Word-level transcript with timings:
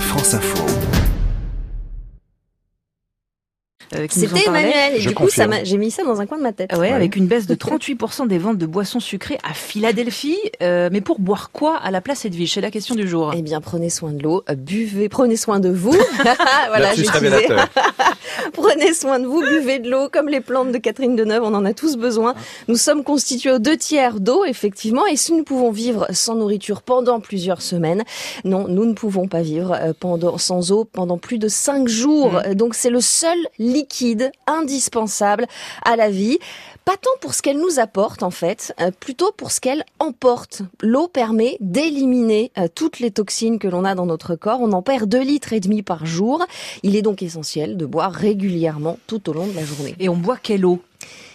France 0.00 0.34
Info. 0.34 0.64
Euh, 3.94 4.06
C'était. 4.10 4.46
Emmanuel. 4.48 4.96
Et 4.96 5.00
Je 5.00 5.08
du 5.10 5.14
coup, 5.14 5.28
ça 5.28 5.44
confirme. 5.44 5.50
m'a- 5.50 5.64
j'ai 5.64 5.76
mis 5.78 5.92
ça 5.92 6.02
dans 6.02 6.20
un 6.20 6.26
coin 6.26 6.38
de 6.38 6.42
ma 6.42 6.52
tête. 6.52 6.72
Ouais, 6.76 6.90
avec 6.92 7.14
une 7.14 7.26
baisse 7.28 7.46
de 7.46 7.54
38% 7.56 8.26
des 8.26 8.38
ventes 8.38 8.58
de 8.58 8.66
boissons 8.66 8.98
sucrées 8.98 9.38
à 9.48 9.54
Philadelphie. 9.54 10.36
Euh, 10.60 10.88
mais 10.92 11.00
pour 11.00 11.20
boire 11.20 11.50
quoi 11.52 11.76
à 11.78 11.90
la 11.92 12.00
place 12.00 12.24
Edwige? 12.24 12.52
C'est 12.54 12.60
la 12.60 12.72
question 12.72 12.96
du 12.96 13.06
jour. 13.08 13.32
Eh 13.36 13.42
bien, 13.42 13.60
prenez 13.60 13.88
soin 13.88 14.12
de 14.12 14.22
l'eau, 14.22 14.44
buvez, 14.56 15.08
prenez 15.08 15.36
soin 15.36 15.60
de 15.60 15.68
vous. 15.68 15.92
voilà, 16.18 16.78
Lapsus 16.78 17.02
j'ai 17.02 17.08
utilisé. 17.08 17.36
révélateur. 17.36 17.68
Prenez 18.52 18.92
soin 18.92 19.18
de 19.18 19.26
vous, 19.26 19.40
buvez 19.40 19.78
de 19.78 19.90
l'eau 19.90 20.08
comme 20.10 20.28
les 20.28 20.40
plantes 20.40 20.72
de 20.72 20.78
Catherine 20.78 21.16
Deneuve, 21.16 21.42
on 21.42 21.54
en 21.54 21.64
a 21.64 21.74
tous 21.74 21.96
besoin. 21.96 22.34
Nous 22.68 22.76
sommes 22.76 23.04
constitués 23.04 23.52
aux 23.52 23.58
deux 23.58 23.76
tiers 23.76 24.20
d'eau, 24.20 24.44
effectivement, 24.44 25.06
et 25.06 25.16
si 25.16 25.32
nous 25.32 25.44
pouvons 25.44 25.70
vivre 25.70 26.06
sans 26.12 26.34
nourriture 26.34 26.82
pendant 26.82 27.20
plusieurs 27.20 27.62
semaines, 27.62 28.04
non, 28.44 28.66
nous 28.68 28.84
ne 28.84 28.94
pouvons 28.94 29.28
pas 29.28 29.42
vivre 29.42 29.72
euh, 29.72 29.92
pendant, 29.98 30.38
sans 30.38 30.72
eau 30.72 30.84
pendant 30.84 31.18
plus 31.18 31.38
de 31.38 31.48
cinq 31.48 31.88
jours. 31.88 32.36
Euh, 32.36 32.54
Donc 32.54 32.74
c'est 32.74 32.90
le 32.90 33.00
seul 33.00 33.36
liquide 33.58 34.30
indispensable 34.46 35.46
à 35.84 35.96
la 35.96 36.10
vie. 36.10 36.38
Pas 36.86 36.96
tant 36.96 37.10
pour 37.20 37.34
ce 37.34 37.42
qu'elle 37.42 37.58
nous 37.58 37.80
apporte 37.80 38.22
en 38.22 38.30
fait, 38.30 38.72
euh, 38.80 38.92
plutôt 38.92 39.32
pour 39.36 39.50
ce 39.50 39.60
qu'elle 39.60 39.84
emporte. 39.98 40.62
L'eau 40.80 41.08
permet 41.08 41.56
d'éliminer 41.58 42.52
euh, 42.58 42.68
toutes 42.72 43.00
les 43.00 43.10
toxines 43.10 43.58
que 43.58 43.66
l'on 43.66 43.84
a 43.84 43.96
dans 43.96 44.06
notre 44.06 44.36
corps. 44.36 44.60
On 44.60 44.70
en 44.70 44.82
perd 44.82 45.08
2 45.08 45.20
litres 45.20 45.52
et 45.52 45.58
demi 45.58 45.82
par 45.82 46.06
jour. 46.06 46.46
Il 46.84 46.94
est 46.94 47.02
donc 47.02 47.22
essentiel 47.22 47.76
de 47.76 47.86
boire 47.86 48.12
régulièrement 48.26 48.98
tout 49.06 49.30
au 49.30 49.32
long 49.32 49.46
de 49.46 49.54
la 49.54 49.64
journée. 49.64 49.94
Et 50.00 50.08
on 50.08 50.16
boit 50.16 50.36
quelle 50.36 50.66
eau? 50.66 50.82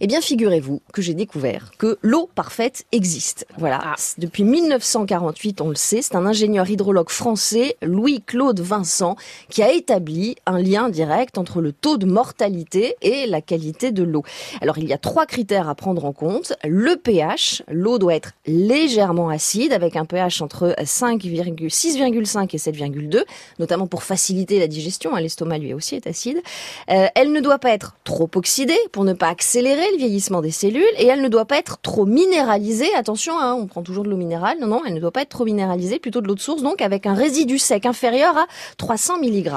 Eh 0.00 0.06
bien, 0.06 0.20
figurez-vous 0.20 0.82
que 0.92 1.02
j'ai 1.02 1.14
découvert 1.14 1.70
que 1.78 1.98
l'eau 2.02 2.28
parfaite 2.34 2.84
existe. 2.92 3.46
Voilà. 3.58 3.80
Ah. 3.82 3.94
Depuis 4.18 4.42
1948, 4.44 5.60
on 5.60 5.68
le 5.68 5.74
sait, 5.76 6.02
c'est 6.02 6.16
un 6.16 6.26
ingénieur 6.26 6.68
hydrologue 6.68 7.10
français, 7.10 7.76
Louis-Claude 7.82 8.60
Vincent, 8.60 9.16
qui 9.50 9.62
a 9.62 9.72
établi 9.72 10.36
un 10.46 10.58
lien 10.58 10.88
direct 10.88 11.38
entre 11.38 11.60
le 11.60 11.72
taux 11.72 11.96
de 11.96 12.06
mortalité 12.06 12.96
et 13.02 13.26
la 13.26 13.40
qualité 13.40 13.92
de 13.92 14.02
l'eau. 14.02 14.24
Alors, 14.60 14.78
il 14.78 14.88
y 14.88 14.92
a 14.92 14.98
trois 14.98 15.26
critères 15.26 15.68
à 15.68 15.74
prendre 15.74 16.04
en 16.04 16.12
compte. 16.12 16.54
Le 16.64 16.96
pH. 16.96 17.62
L'eau 17.70 17.98
doit 17.98 18.14
être 18.14 18.32
légèrement 18.46 19.28
acide, 19.28 19.72
avec 19.72 19.96
un 19.96 20.04
pH 20.04 20.42
entre 20.42 20.74
5,- 20.82 21.20
6,5 21.68 22.54
et 22.54 22.58
7,2, 22.58 23.24
notamment 23.58 23.86
pour 23.86 24.02
faciliter 24.02 24.58
la 24.58 24.66
digestion. 24.66 25.14
hein, 25.14 25.20
L'estomac, 25.20 25.58
lui 25.58 25.72
aussi, 25.72 25.94
est 25.94 26.06
acide. 26.06 26.42
Euh, 26.90 27.06
elle 27.14 27.32
ne 27.32 27.40
doit 27.40 27.58
pas 27.58 27.70
être 27.70 27.94
trop 28.04 28.28
oxydée 28.34 28.78
pour 28.92 29.04
ne 29.04 29.12
pas 29.12 29.28
accélérer 29.28 29.83
le 29.92 29.98
vieillissement 29.98 30.40
des 30.40 30.50
cellules 30.50 30.84
et 30.98 31.06
elle 31.06 31.22
ne 31.22 31.28
doit 31.28 31.44
pas 31.44 31.58
être 31.58 31.78
trop 31.80 32.06
minéralisée. 32.06 32.92
Attention, 32.94 33.38
hein, 33.38 33.54
on 33.58 33.66
prend 33.66 33.82
toujours 33.82 34.04
de 34.04 34.10
l'eau 34.10 34.16
minérale. 34.16 34.58
Non, 34.60 34.66
non, 34.66 34.82
elle 34.86 34.94
ne 34.94 35.00
doit 35.00 35.12
pas 35.12 35.22
être 35.22 35.30
trop 35.30 35.44
minéralisée, 35.44 35.98
plutôt 35.98 36.20
de 36.20 36.26
l'eau 36.26 36.34
de 36.34 36.40
source, 36.40 36.62
donc 36.62 36.82
avec 36.82 37.06
un 37.06 37.14
résidu 37.14 37.58
sec 37.58 37.86
inférieur 37.86 38.36
à 38.36 38.46
300 38.76 39.18
mg. 39.18 39.50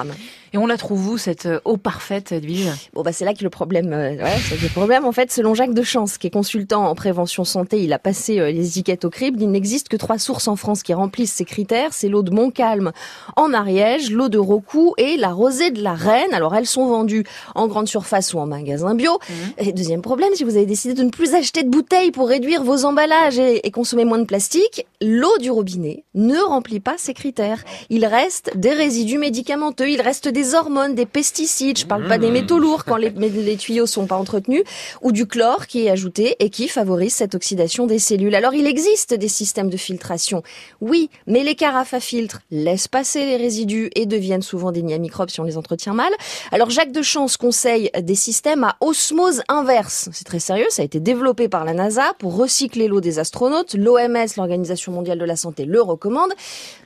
Et 0.54 0.58
on 0.58 0.66
la 0.66 0.78
trouve 0.78 1.10
où 1.10 1.18
cette 1.18 1.46
euh, 1.46 1.60
eau 1.66 1.78
parfaite, 1.78 2.32
Edwige 2.32 2.70
Bon, 2.94 3.02
bah, 3.02 3.12
c'est 3.12 3.26
là 3.26 3.34
que 3.34 3.44
le 3.44 3.50
problème, 3.50 3.92
euh, 3.92 4.16
ouais, 4.16 4.38
c'est 4.50 4.62
le 4.62 4.70
problème, 4.70 5.06
en 5.06 5.12
fait, 5.12 5.32
selon 5.32 5.54
Jacques 5.54 5.74
Dechance, 5.74 6.18
qui 6.18 6.28
est 6.28 6.32
consultant 6.32 6.86
en 6.88 6.96
prévention 6.96 7.44
santé, 7.44 7.84
il 7.84 7.92
a 7.92 8.00
passé 8.00 8.40
euh, 8.40 8.52
les 8.52 8.68
étiquettes 8.68 9.04
au 9.04 9.10
crible. 9.10 9.42
Il 9.42 9.52
n'existe 9.52 9.90
que 9.90 9.98
trois 9.98 10.18
sources 10.18 10.48
en 10.48 10.56
France 10.56 10.84
qui 10.84 10.94
remplissent 10.94 11.34
ces 11.34 11.46
critères. 11.46 11.94
C'est 11.94 12.08
l'eau 12.08 12.24
de 12.24 12.32
Montcalm 12.32 12.92
en 13.36 13.54
Ariège, 13.54 14.12
l'eau 14.12 14.30
de 14.30 14.38
Rocou 14.38 14.94
et 14.98 15.18
la 15.18 15.32
rosée 15.32 15.72
de 15.72 15.84
la 15.84 15.94
Reine. 15.94 16.34
Alors, 16.34 16.56
elles 16.56 16.66
sont 16.66 16.88
vendues 16.88 17.26
en 17.56 17.68
grande 17.68 17.88
surface 17.88 18.34
ou 18.34 18.40
en 18.40 18.46
magasin 18.46 18.96
bio. 18.96 19.20
Et 19.58 19.74
deuxième 19.74 20.02
problème, 20.02 20.17
si 20.36 20.44
vous 20.44 20.56
avez 20.56 20.66
décidé 20.66 20.94
de 20.94 21.04
ne 21.04 21.10
plus 21.10 21.34
acheter 21.34 21.64
de 21.64 21.70
bouteilles 21.70 22.12
pour 22.12 22.28
réduire 22.28 22.64
vos 22.64 22.86
emballages 22.86 23.40
et, 23.40 23.66
et 23.66 23.72
consommer 23.72 24.06
moins 24.06 24.20
de 24.20 24.26
plastique, 24.26 24.86
l'eau 25.02 25.38
du 25.40 25.50
robinet 25.50 26.04
ne 26.14 26.38
remplit 26.38 26.80
pas 26.80 26.96
ces 26.98 27.14
critères. 27.14 27.64
Il 27.90 28.06
reste 28.06 28.56
des 28.56 28.72
résidus 28.72 29.18
médicamenteux, 29.18 29.90
il 29.90 30.02
reste 30.02 30.28
des 30.28 30.54
hormones, 30.54 30.96
des 30.96 31.06
pesticides, 31.06 31.78
je 31.80 31.86
parle 31.86 32.08
pas 32.08 32.18
des 32.18 32.32
métaux 32.32 32.60
lourds 32.60 32.86
quand 32.86 32.98
les, 32.98 33.10
les 33.10 33.58
tuyaux 33.58 33.86
sont 33.86 34.06
pas 34.06 34.18
entretenus, 34.18 34.64
ou 35.02 35.12
du 35.12 35.26
chlore 35.26 35.68
qui 35.68 35.86
est 35.86 35.90
ajouté 35.90 36.36
et 36.40 36.50
qui 36.50 36.68
favorise 36.68 37.14
cette 37.14 37.36
oxydation 37.36 37.88
des 37.88 38.00
cellules. 38.00 38.36
Alors 38.36 38.54
il 38.54 38.68
existe 38.68 39.14
des 39.14 39.28
systèmes 39.28 39.70
de 39.70 39.78
filtration, 39.78 40.44
oui, 40.82 41.10
mais 41.26 41.44
les 41.44 41.56
carafes 41.56 41.94
à 41.94 42.00
filtre 42.00 42.42
laissent 42.52 42.88
passer 42.88 43.26
les 43.26 43.38
résidus 43.38 43.90
et 43.96 44.06
deviennent 44.06 44.42
souvent 44.42 44.72
des 44.72 44.82
nids 44.82 44.94
à 44.94 45.00
microbes 45.00 45.30
si 45.30 45.40
on 45.40 45.46
les 45.46 45.58
entretient 45.58 45.94
mal. 45.94 46.12
Alors 46.52 46.70
Jacques 46.70 46.92
Dechance 46.92 47.38
conseille 47.38 47.90
des 48.02 48.16
systèmes 48.16 48.64
à 48.64 48.78
osmose 48.82 49.42
inverse. 49.48 50.07
C'est 50.12 50.26
très 50.26 50.40
sérieux, 50.40 50.68
ça 50.70 50.82
a 50.82 50.86
été 50.86 51.00
développé 51.00 51.50
par 51.50 51.66
la 51.66 51.74
NASA 51.74 52.14
pour 52.20 52.36
recycler 52.36 52.88
l'eau 52.88 53.02
des 53.02 53.20
astronautes. 53.20 53.74
L'OMS, 53.74 54.28
l'Organisation 54.38 54.92
mondiale 54.92 55.20
de 55.20 55.26
la 55.26 55.36
santé, 55.36 55.66
le 55.66 55.82
recommande. 55.82 56.32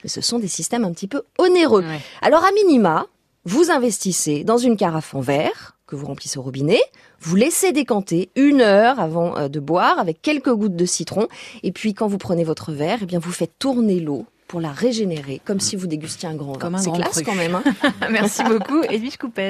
Mais 0.03 0.09
ce 0.09 0.21
sont 0.21 0.39
des 0.39 0.47
systèmes 0.47 0.85
un 0.85 0.91
petit 0.91 1.07
peu 1.07 1.21
onéreux. 1.37 1.81
Ouais. 1.81 1.99
Alors 2.21 2.43
à 2.43 2.51
minima, 2.51 3.05
vous 3.45 3.71
investissez 3.71 4.43
dans 4.43 4.57
une 4.57 4.77
carafe 4.77 5.15
en 5.15 5.21
verre 5.21 5.75
que 5.87 5.95
vous 5.97 6.05
remplissez 6.05 6.39
au 6.39 6.41
robinet, 6.41 6.79
vous 7.19 7.35
laissez 7.35 7.73
décanter 7.73 8.29
une 8.35 8.61
heure 8.61 8.99
avant 8.99 9.37
euh, 9.37 9.49
de 9.49 9.59
boire 9.59 9.99
avec 9.99 10.21
quelques 10.21 10.53
gouttes 10.53 10.77
de 10.77 10.85
citron, 10.85 11.27
et 11.63 11.73
puis 11.73 11.93
quand 11.93 12.07
vous 12.07 12.17
prenez 12.17 12.45
votre 12.45 12.71
verre, 12.71 12.99
eh 13.01 13.05
bien 13.05 13.19
vous 13.19 13.33
faites 13.33 13.51
tourner 13.59 13.99
l'eau 13.99 14.25
pour 14.47 14.61
la 14.61 14.71
régénérer, 14.71 15.41
comme 15.45 15.59
si 15.59 15.75
vous 15.75 15.87
dégustiez 15.87 16.29
un 16.29 16.35
grand 16.35 16.53
vin. 16.53 16.59
Comme 16.59 16.75
un 16.75 16.77
C'est 16.77 16.89
grand 16.89 16.99
classe 16.99 17.15
cru. 17.15 17.23
quand 17.23 17.35
même. 17.35 17.55
Hein 17.55 17.63
Merci 18.11 18.43
beaucoup, 18.43 18.83
Edwige 18.89 19.17
Coupez. 19.17 19.49